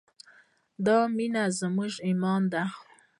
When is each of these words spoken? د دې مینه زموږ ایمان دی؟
د 0.85 0.87
دې 0.93 0.99
مینه 1.15 1.43
زموږ 1.59 1.93
ایمان 2.07 2.41
دی؟ 2.53 2.63